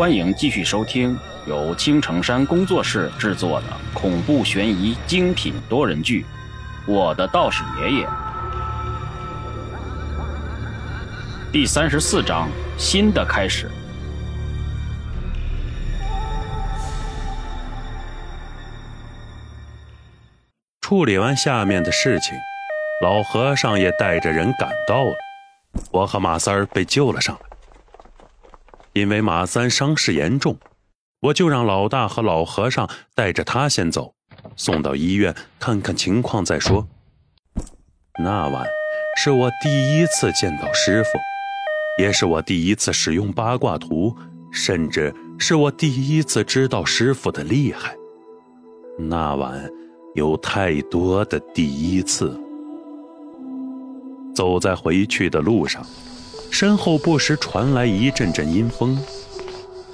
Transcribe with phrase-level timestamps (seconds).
[0.00, 1.14] 欢迎继续收听
[1.46, 6.24] 由青城山工作室制作的恐怖悬疑精品多人剧
[6.90, 8.06] 《我的道士爷爷》
[11.52, 13.70] 第三十四章：新的开始。
[20.80, 22.34] 处理完下面的事情，
[23.02, 25.14] 老和尚也带着人赶到了。
[25.90, 27.49] 我和马三儿被救了上来。
[29.00, 30.58] 因为马三伤势严重，
[31.22, 34.12] 我就让老大和老和尚带着他先走，
[34.56, 36.86] 送到医院看看情况再说。
[38.22, 38.66] 那晚
[39.16, 41.10] 是我第一次见到师傅，
[41.98, 44.14] 也是我第一次使用八卦图，
[44.52, 47.96] 甚至是我第一次知道师傅的厉害。
[48.98, 49.66] 那晚
[50.14, 52.38] 有太多的第一次。
[54.34, 55.84] 走在回去的路上。
[56.50, 58.98] 身后不时传来一阵阵阴风，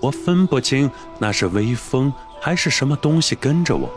[0.00, 3.88] 我分不清那是微风还是什么东西跟着我，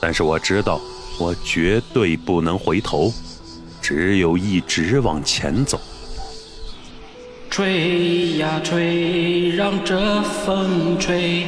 [0.00, 0.80] 但是我知道
[1.18, 3.12] 我绝对不能回头，
[3.82, 5.78] 只有一直往前走。
[7.50, 11.44] 吹呀吹，让这风吹，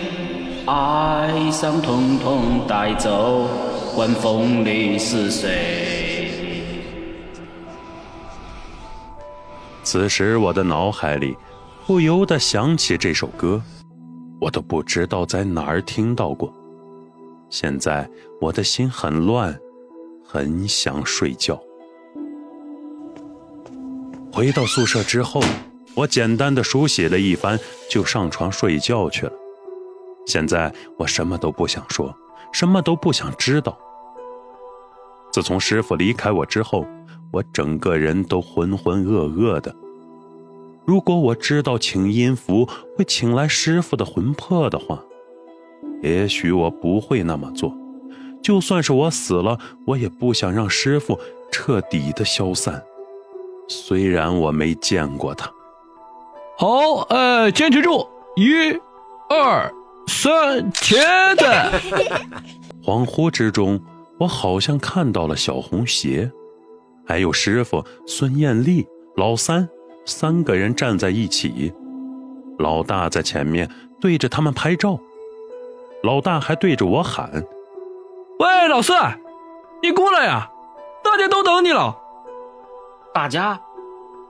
[0.67, 3.49] 哀伤统统带走，
[3.95, 5.82] 管风里是谁？
[9.85, 11.37] 此时，我的脑海里
[11.87, 13.61] 不由得想起这首歌，
[14.41, 16.53] 我都不知道在哪儿听到过。
[17.51, 18.09] 现在
[18.41, 19.59] 我的心很乱，
[20.25, 21.61] 很想睡觉。
[24.33, 25.43] 回到宿舍之后，
[25.95, 27.59] 我简单的梳洗了一番，
[27.91, 29.33] 就上床睡觉去了。
[30.27, 32.15] 现在我什么都不想说，
[32.53, 33.77] 什么都不想知道。
[35.33, 36.87] 自从师傅离开我之后，
[37.33, 39.75] 我整个人都浑浑噩噩的。
[40.85, 45.03] 如果我知道请音符会请来师傅的魂魄的话，
[46.03, 47.75] 也许我不会那么做。
[48.43, 51.19] 就算是我死了，我也不想让师傅
[51.51, 52.83] 彻底的消散。
[53.69, 55.51] 虽然我没见过他。
[56.59, 58.07] 好，呃，坚持住！
[58.37, 58.53] 一、
[59.31, 59.73] 二、
[60.09, 61.45] 三，茄子！
[62.85, 63.81] 恍惚之中，
[64.19, 66.31] 我好像看到了小红鞋，
[67.07, 68.87] 还有师傅孙艳丽、
[69.17, 69.69] 老三。
[70.05, 71.73] 三个人站在一起，
[72.59, 73.71] 老大在前面
[74.01, 74.99] 对着他们拍照，
[76.03, 77.31] 老大还对着我喊
[78.41, 78.93] ：“喂，老四，
[79.81, 80.51] 你过来呀，
[81.05, 81.97] 大家都等你了。”
[83.15, 83.61] 大家，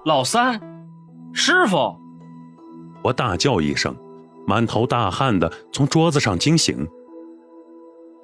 [0.04, 0.60] 老三，
[1.32, 1.96] 师傅，
[3.02, 3.96] 我大叫一声，
[4.46, 6.86] 满头大汗的从桌子上惊醒。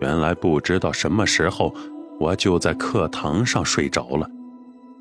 [0.01, 1.75] 原来不知道什么时候，
[2.21, 4.29] 我就在课堂上睡着了。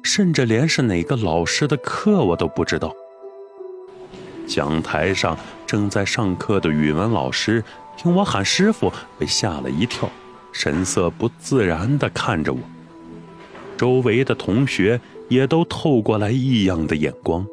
[0.07, 2.95] 甚至连是哪个老师的课我都不知道。
[4.47, 7.61] 讲台上正在上课的语文老师
[7.97, 10.09] 听我喊师傅，被吓了一跳，
[10.53, 12.59] 神色不自然地看着我。
[13.75, 17.45] 周围的同学也都透过来异样的眼光，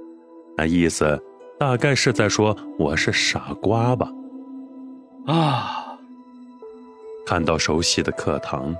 [0.57, 1.21] 那意思
[1.59, 4.09] 大概是在说我是傻瓜吧。
[5.27, 5.97] 啊！
[7.27, 8.77] 看到熟悉的课堂，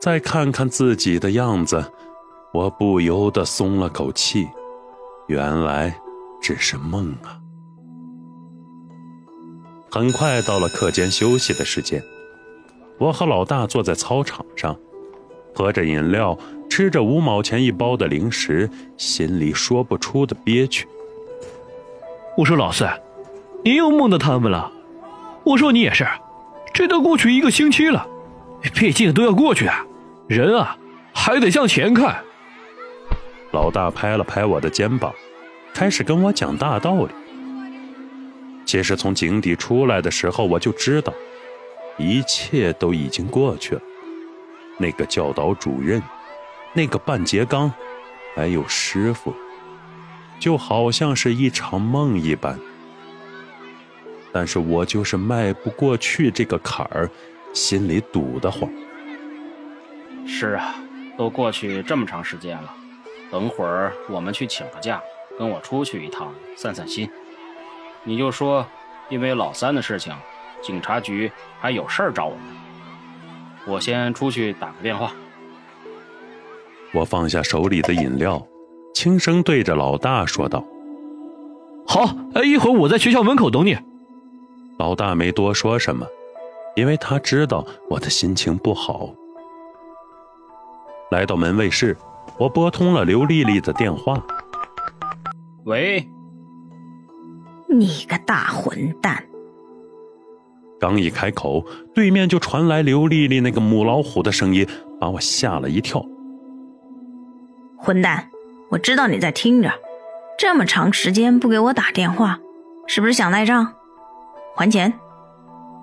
[0.00, 1.92] 再看看自己的样子。
[2.56, 4.48] 我不由得松了口气，
[5.26, 5.94] 原来
[6.40, 7.36] 只是梦啊！
[9.90, 12.02] 很快到了课间休息的时间，
[12.98, 14.74] 我和老大坐在操场上，
[15.54, 16.38] 喝着饮料，
[16.70, 20.88] 吃着五毛钱一包的零食，心里说不出的憋屈。
[22.38, 22.88] 我说老四，
[23.62, 24.72] 你又梦到他们了？
[25.44, 26.08] 我说你也是，
[26.72, 28.06] 这都过去一个星期了，
[28.74, 29.84] 毕竟都要过去啊，
[30.26, 30.74] 人啊
[31.12, 32.24] 还得向前看。
[33.56, 35.10] 老大拍了拍我的肩膀，
[35.72, 37.08] 开始跟我讲大道理。
[38.66, 41.10] 其实从井底出来的时候，我就知道，
[41.96, 43.80] 一切都已经过去了。
[44.76, 46.02] 那个教导主任，
[46.74, 47.72] 那个半截缸，
[48.34, 49.34] 还有师傅，
[50.38, 52.60] 就好像是一场梦一般。
[54.34, 57.08] 但是我就是迈不过去这个坎儿，
[57.54, 58.70] 心里堵得慌。
[60.26, 60.74] 是啊，
[61.16, 62.74] 都过去这么长时间了。
[63.30, 65.02] 等会儿我们去请个假，
[65.38, 67.10] 跟我出去一趟散散心。
[68.04, 68.64] 你就说，
[69.08, 70.14] 因为老三的事情，
[70.62, 71.30] 警察局
[71.60, 72.44] 还有事儿找我们。
[73.66, 75.12] 我先出去打个电话。
[76.94, 78.40] 我放下手里的饮料，
[78.94, 80.64] 轻声对着老大说道
[81.86, 82.08] ：“好，
[82.44, 83.76] 一会儿我在学校门口等你。”
[84.78, 86.06] 老大没多说什么，
[86.76, 89.10] 因为他知道我的心情不好。
[91.10, 91.96] 来到门卫室。
[92.38, 94.22] 我拨通了刘丽丽的电话。
[95.64, 96.08] 喂，
[97.68, 99.24] 你个大混蛋！
[100.78, 101.64] 刚一开口，
[101.94, 104.66] 对面就传来刘丽丽那个母老虎的声音，
[105.00, 106.04] 把我吓了一跳。
[107.78, 108.28] 混蛋，
[108.70, 109.72] 我知道你在听着，
[110.38, 112.38] 这么长时间不给我打电话，
[112.86, 113.72] 是不是想赖账？
[114.54, 114.92] 还钱！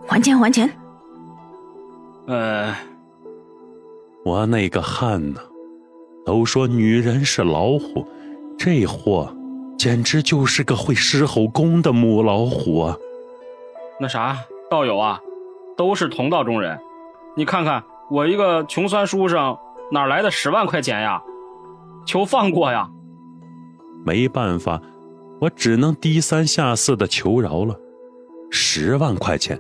[0.08, 0.38] 还钱！
[0.38, 0.70] 还钱！
[2.28, 2.74] 呃，
[4.24, 5.42] 我那个汗呐，
[6.26, 8.08] 都说女人是老虎，
[8.58, 9.36] 这货
[9.78, 12.98] 简直就是个会狮吼功的母老虎啊！
[14.00, 14.38] 那啥。
[14.72, 15.22] 道友啊，
[15.78, 16.80] 都是同道中人，
[17.38, 19.56] 你看看我一个穷酸书生，
[19.92, 21.22] 哪来的十万块钱呀？
[22.08, 22.90] 求放过呀！
[24.04, 24.82] 没办法，
[25.40, 27.76] 我只能低三下四的求饶了。
[28.50, 29.60] 十万块钱，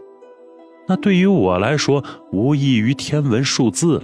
[0.87, 4.03] 那对于我来说无异于天文数字了。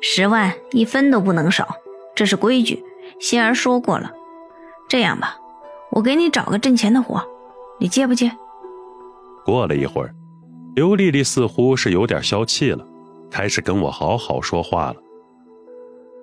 [0.00, 1.76] 十万一分都不能少，
[2.14, 2.82] 这是规矩，
[3.18, 4.10] 仙儿说过了。
[4.88, 5.36] 这样吧，
[5.90, 7.22] 我给你找个挣钱的活，
[7.78, 8.32] 你接不接？
[9.44, 10.14] 过了一会儿，
[10.74, 12.86] 刘丽丽似乎是有点消气了，
[13.30, 14.96] 开始跟我好好说话了。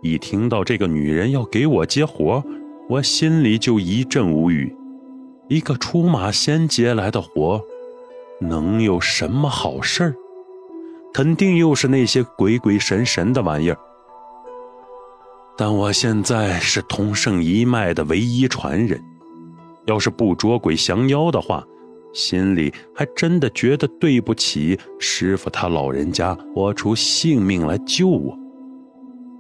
[0.02, 2.44] 一听到这个女人要给我接活，
[2.90, 4.76] 我心里就一阵无语。
[5.50, 7.62] 一个出马仙接来的活，
[8.42, 10.16] 能有什么好事儿？
[11.18, 13.78] 肯定又是那些鬼鬼神神的玩意儿。
[15.58, 19.04] 但我现在是同圣一脉的唯一传人，
[19.88, 21.64] 要是不捉鬼降妖的话。
[22.14, 28.38] 心里还真的觉得对不起师傅他老人家，豁出性命来救我。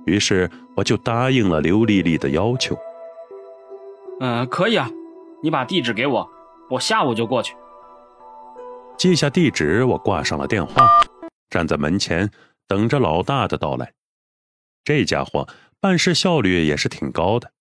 [0.08, 2.76] 于是我就答应了刘丽丽的要求。
[4.20, 4.90] 嗯，可以啊，
[5.44, 6.28] 你把地址给我，
[6.72, 7.56] 我下午就过去。
[8.98, 10.88] 记下地址，我挂上了电话，
[11.50, 12.32] 站在门前
[12.68, 13.94] 等着老大的到来。
[14.84, 15.48] 这家伙
[15.80, 17.52] 办事效率也是挺高的，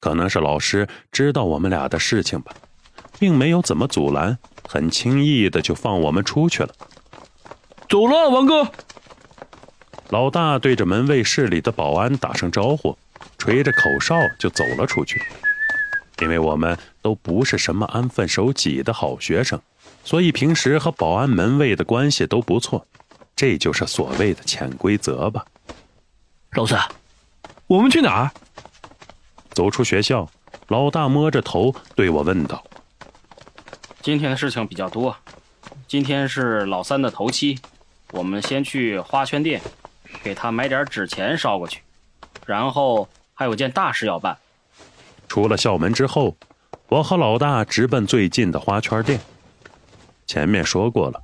[0.00, 2.54] 可能是老师知道我们俩的事情吧。
[3.20, 4.38] 并没有怎么阻拦，
[4.68, 6.72] 很轻易的就放我们出去了。
[7.88, 8.70] 走了，王哥。
[10.10, 12.96] 老大对着门卫室里的保安打声招呼，
[13.36, 15.20] 吹着口哨就走了出去。
[16.20, 19.60] 因为我们都不是什么安分守己的好学生，
[20.04, 22.86] 所以平时和保安、门卫的关系都不错。
[23.38, 25.46] 这就是所谓的潜规则吧。
[26.54, 26.76] 老三，
[27.68, 28.30] 我们去哪儿？
[29.50, 30.28] 走出学校，
[30.66, 32.60] 老大摸着头对我问道。
[34.02, 35.14] 今天的事情比较多，
[35.86, 37.56] 今天是老三的头七，
[38.10, 39.62] 我们先去花圈店，
[40.24, 41.80] 给他买点纸钱烧过去，
[42.44, 44.36] 然后还有件大事要办。
[45.28, 46.36] 出了校门之后，
[46.88, 49.20] 我和老大直奔最近的花圈店。
[50.26, 51.22] 前面说过了，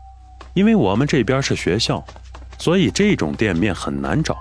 [0.54, 2.02] 因为我们这边是学校，
[2.58, 4.38] 所以这种店面很难找，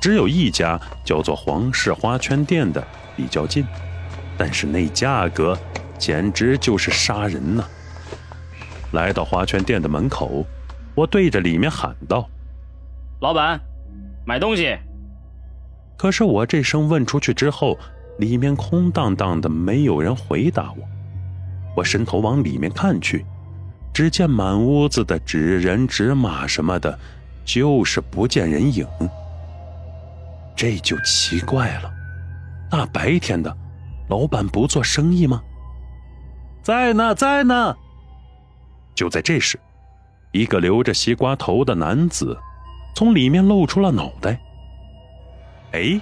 [0.00, 2.82] 只有一家叫做皇室花圈店的
[3.14, 3.66] 比较近，
[4.38, 5.58] 但是那价格。
[6.00, 7.62] 简直就是杀人呐！
[8.92, 10.46] 来到花圈店的门口，
[10.94, 12.26] 我对着里面喊道
[13.20, 13.60] ：“老板，
[14.24, 14.78] 买东西。”
[15.98, 17.78] 可是我这声问出去之后，
[18.18, 20.88] 里面空荡荡的，没有人回答我。
[21.76, 23.26] 我伸头往里面看去，
[24.00, 26.98] 只见满屋子的纸人、纸马什么的，
[27.44, 28.86] 就是不见人影。
[30.56, 31.92] 这就奇怪了，
[32.70, 33.54] 大白天的，
[34.08, 35.42] 老板不做生意吗？
[36.62, 37.76] 在呢，在呢。
[38.94, 39.60] 就在这时，
[40.32, 42.34] 一个留着西瓜头的男子
[42.96, 44.40] 从里面露出了脑袋。
[45.72, 46.00] 哎，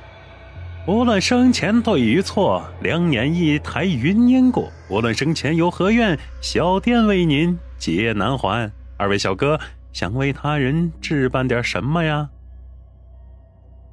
[0.87, 4.71] 无论生前对与错，两眼一抬云烟过。
[4.89, 8.71] 无论生前有何愿，小店为您皆难还。
[8.97, 9.59] 二位小哥
[9.93, 12.29] 想为他人置办点什么呀？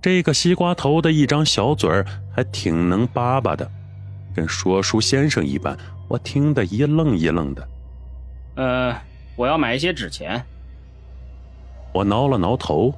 [0.02, 3.70] 这个西瓜头的一张小嘴儿还挺能叭叭的，
[4.36, 5.78] 跟说书先生一般。
[6.08, 7.68] 我听得一愣一愣的，
[8.58, 8.96] 呃，
[9.36, 10.46] 我要买一些纸钱。
[11.92, 12.94] 我挠了挠头，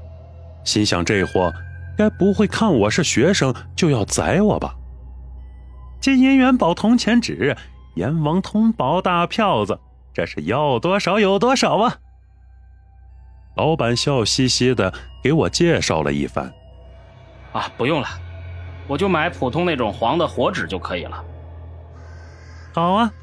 [0.65, 1.53] 心想这货
[1.97, 4.75] 该不会看我是学生就要宰我吧？
[6.01, 7.55] 金银元宝铜钱纸，
[7.95, 9.79] 阎王通宝大票子，
[10.17, 11.99] 这是要多少有多少啊！
[13.55, 14.91] 老板笑嘻嘻的
[15.23, 16.51] 给我介绍了一番。
[17.53, 18.07] 啊，不用了，
[18.87, 21.23] 我就买普通那种黄的火纸就可以了。
[22.73, 23.13] 好啊，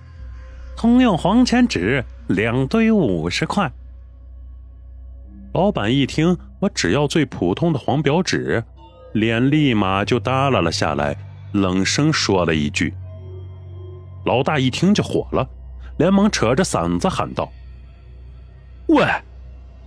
[0.76, 3.68] 通用黄钱纸两堆五十块。
[5.52, 8.62] 老板一听我只要最普通的黄表纸，
[9.14, 11.16] 脸立马就耷拉了下来，
[11.50, 12.94] 冷声说了一句。
[14.24, 15.44] 老大一听就火了，
[15.98, 17.50] 连忙扯着嗓子喊道
[18.88, 19.06] ：“喂，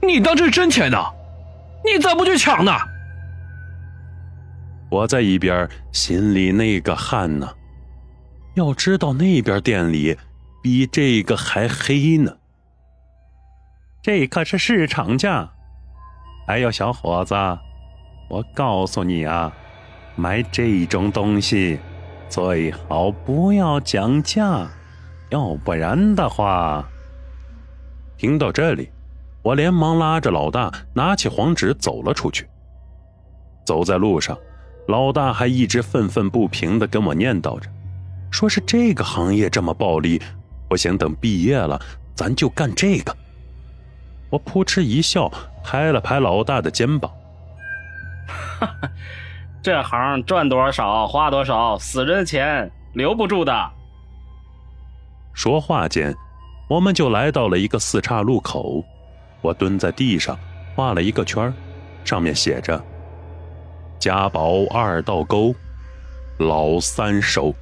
[0.01, 0.97] 你当这是真钱呢？
[1.83, 2.71] 你咋不去抢呢？”
[4.89, 7.53] 我在一边心里那个汗呢。
[8.55, 10.17] 要知道那边店里
[10.63, 12.37] 比这个还黑呢。
[14.01, 15.51] 这可是市场价。
[16.47, 17.35] 哎呦，小伙子，
[18.29, 19.51] 我告诉你啊，
[20.15, 21.77] 买这种东西
[22.29, 24.67] 最好不要讲价，
[25.29, 26.85] 要不然的话……
[28.17, 28.89] 听到这里，
[29.43, 32.47] 我连忙拉着老大拿起黄纸走了出去。
[33.65, 34.37] 走在路上，
[34.87, 37.69] 老大还一直愤愤不平地跟我念叨着，
[38.31, 40.21] 说是这个行业这么暴利，
[40.67, 41.79] 不行，等毕业了
[42.15, 43.15] 咱就干这个。
[44.29, 45.31] 我扑哧一笑，
[45.63, 47.11] 拍了拍老大的肩膀
[48.59, 48.89] ：“哈哈，
[49.61, 53.71] 这行赚多少花多少，死人的钱留不住的。”
[55.37, 56.13] 说话间，
[56.67, 58.83] 我们就来到了一个四岔路口。
[59.41, 60.35] 我蹲在地上
[60.75, 61.53] 画了一个圈，
[62.03, 62.83] 上面写着
[64.01, 65.53] ：“家宝二道沟，
[66.39, 67.53] 老三收。”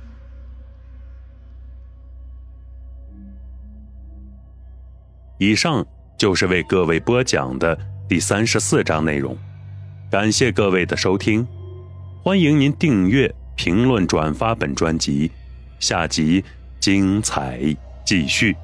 [5.38, 5.86] 以上。
[6.17, 7.77] 就是为各位播讲的
[8.08, 9.38] 第三十四章内容，
[10.10, 11.46] 感谢各位的收听，
[12.24, 15.29] 欢迎您订阅、评论、转发本专辑，
[15.77, 16.41] 下集
[16.86, 18.56] 精彩继续。